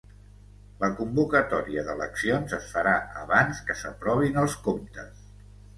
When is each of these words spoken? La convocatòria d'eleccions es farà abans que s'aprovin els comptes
La 0.83 0.89
convocatòria 1.01 1.83
d'eleccions 1.89 2.57
es 2.59 2.67
farà 2.73 2.97
abans 3.27 3.65
que 3.69 3.79
s'aprovin 3.85 4.45
els 4.47 4.59
comptes 4.69 5.27